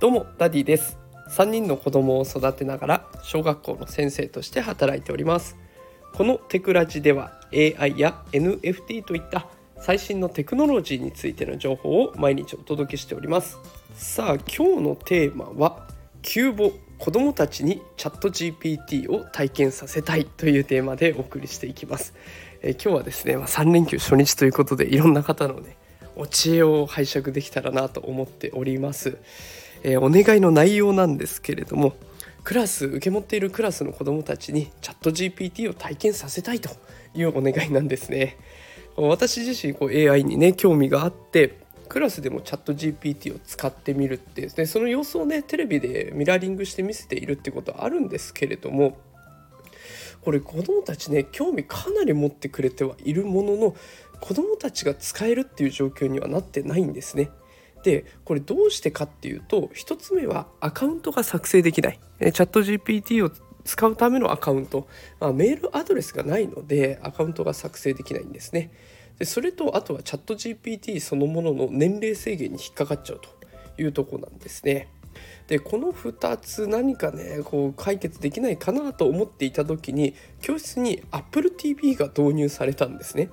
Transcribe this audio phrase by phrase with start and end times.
[0.00, 0.96] どうもダディです。
[1.28, 5.58] 3人の子供を育てながら小学校の先生として働いております。
[6.14, 9.46] このテクラジでは AI や NFT といった
[9.78, 13.58] 最新のテクノロジーについての情報を毎日お届けしております。
[13.92, 15.86] さあ今日のテーマは
[16.22, 22.14] 急募子どもたちにチャット GPT を体験させたいというテーマでお送りしていきます、
[22.62, 25.76] え今日はですね、まあ、3連休初日ということでいろんな方のね
[26.16, 29.18] お知恵を拝借できたらなと思っております、
[29.82, 31.94] えー、お願いの内容なんですけれども
[32.44, 36.70] クラス受け持っているクラスの子どもたちにチャット GPT を体験させたいと
[37.14, 38.38] いうお願いなんですね
[38.96, 48.98] 私自身こう AI にね興味があってクラスでもチャット GPT を使ってみるってでその様子をねテレビでミラーリングして見せているってことはあるんですけれども
[50.22, 53.76] これ子どもたちね興味かなり持ってくれてはいるものの
[54.20, 57.30] 子どもたちが使えるっていう状況にはなってないんですね。
[57.82, 62.00] でこれどうしてかっていうと1つ目はアカウントが作成できない。
[62.20, 63.30] チャット GPT を
[63.64, 64.88] 使うためのアカウント、
[65.20, 68.70] まあ、メールアドレスがないのでアカウントが作成できないんですね。
[69.18, 73.28] でそれとあとはチャット GPT そのものの年齢制限に引っかかっちゃうと
[73.80, 74.88] いうとこなんですね。
[75.48, 83.30] でこの2つ何かねこう解決できないかなと思っていた時に教室に AppleTV が導入されたんですね。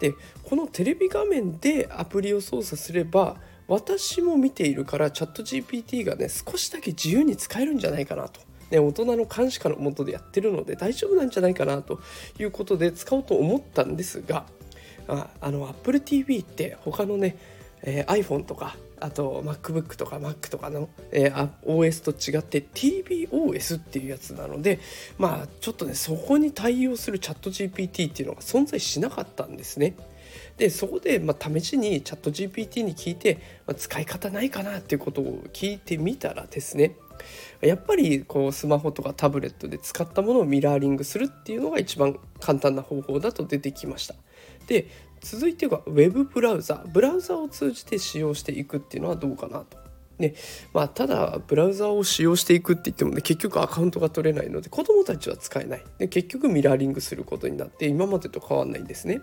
[0.00, 3.36] でこのテレビ画面でアプリを操作すれば
[3.70, 8.40] 私も見ているからチャット GPT がね少しだけ自由に使えるんじゃないかなと。
[8.72, 12.00] ね、大人の監視下のもとでやってるので大丈夫なんじゃないかなと
[12.38, 14.44] いうことで使おうと思ったんですが
[15.08, 17.36] ああの Apple TV って他のね、
[17.82, 24.78] えー、iPhone とかあと MacBook とか Mac とかの、えー、OS と違って TBOS っていうやつなので
[25.18, 29.96] まあちょっとねそこに対応するチャット GPT っていうのが存在しなかったんですね。
[30.60, 36.96] でそこで、まあ、試しにチャット GPT に聞いて、まあ、使い方ないかなっていうことを聞いてみたらですね
[37.62, 44.14] やっぱりこうスマホとかタブレットで使ったものをミラーリングするっていうのが一番簡単な方法だと出てきました。
[44.66, 44.86] で
[45.22, 49.78] 続いては Web ブラウザブラウザを通じて使用していくっていうのはどうかなと。
[50.18, 50.34] ね
[50.74, 59.22] まあ、ただブラウザを使用していくって言ってもね結局アカウントが取れないので子どもたちは使えないで結局ミラーリングすることになって今までと変わんないんですね。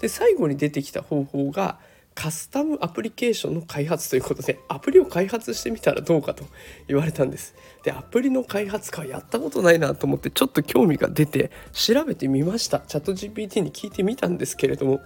[0.00, 1.78] で最後に出てきた方法が
[2.14, 6.44] カスタムアプリケーションの開発ということでアプリを開発してみたらどうかと
[6.86, 7.54] 言われたんです。
[7.82, 12.80] でアプリの開発かやったことないなと思ってちょっと興味が出て調べてみました。
[12.80, 15.00] チャット GPT に聞いてみたんですけれども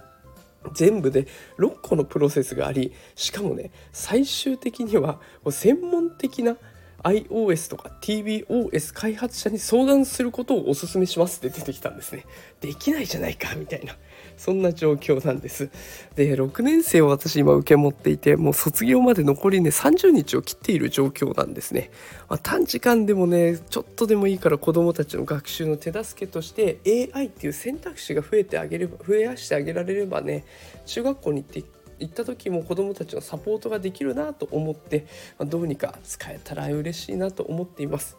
[0.73, 1.25] 全部で
[1.57, 5.19] 6個のプロセスがありしかもね最終的には
[5.49, 6.57] 専門的な
[7.03, 12.25] iOS とか TBOS 開発者に相談することをお勧めしますって出てきたんですね。
[12.61, 13.95] できないじゃないかみたいな。
[14.37, 15.69] そんな状況なんです。
[16.15, 21.91] で、6年生を私今受け持っていて、もう卒業まで残りね、30日を切っている状況なんですね。
[22.29, 26.79] まあ、短時間でもね、ちょっとでもいいから子どもたちの学習の手助けとして
[27.13, 30.45] AI っていう選択肢が増えてあげれば、増やしてあげられればね、
[30.85, 35.05] 中学校に行って行った時も子どもたちのサポートができるなと思って、
[35.37, 38.17] ま、どうにか使えたら嬉しいなと思っています。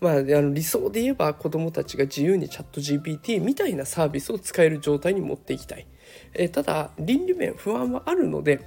[0.00, 5.86] まあ、あの理想で言えば子どもたちが自由にチャット GPT みたいなサービスを使える状態に持っていきたい。
[6.34, 8.60] え、ただ倫理面不安はあるので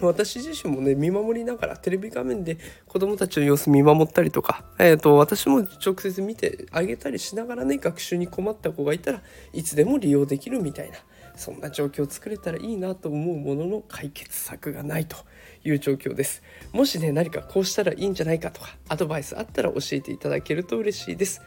[0.00, 2.56] 私自身もね見守りながらテレビ画面で
[2.86, 9.22] 子どもたちの様子見守ったりとか、えーと、私も直接見てあげたりしながらね学習に困った子がいたら
[9.52, 10.96] いつでも利用できるみたいな
[11.36, 15.16] そんな状況を作れたらいいなと思うものの解決策がないと
[15.64, 16.42] いう状況です。
[16.72, 21.42] もしね何かこうしたらいいんじゃないかとかアドバイスあったら教えていただけると嬉しいです。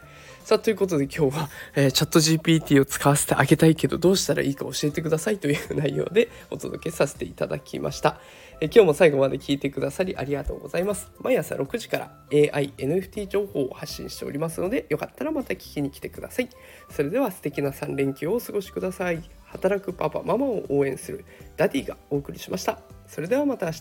[0.46, 8.20] さあということで今日は、えー、チャット GPT を使わせてあげたいけどどうしたらいいか教えてくださいという内容でお届けさせていただきました、
[8.60, 11.10] えー、今日も最後まで聞いてくださりありがとうございます。
[11.18, 16.48] 毎朝6時から AI、NFT 情報を発信しておりますのでよかったらまた聞きに来てください。
[16.90, 19.28] それでは素敵な3連休をお過ごしください。
[19.56, 21.24] 働くパパママを応援する
[21.56, 22.78] ダディがお送りしました。
[23.06, 23.80] それではまた明日。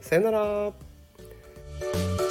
[0.00, 2.21] さよなら。